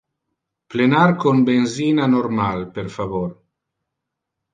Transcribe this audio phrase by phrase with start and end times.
[0.75, 3.29] Plenar con benzina normal, per favor.